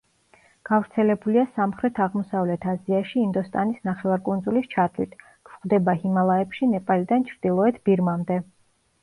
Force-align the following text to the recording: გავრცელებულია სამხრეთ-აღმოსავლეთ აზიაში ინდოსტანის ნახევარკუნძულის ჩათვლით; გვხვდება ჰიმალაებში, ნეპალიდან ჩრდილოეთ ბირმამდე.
გავრცელებულია 0.67 1.41
სამხრეთ-აღმოსავლეთ 1.57 2.65
აზიაში 2.71 3.21
ინდოსტანის 3.25 3.85
ნახევარკუნძულის 3.91 4.71
ჩათვლით; 4.73 5.15
გვხვდება 5.27 5.97
ჰიმალაებში, 6.01 6.71
ნეპალიდან 6.75 7.29
ჩრდილოეთ 7.31 7.81
ბირმამდე. 7.87 8.41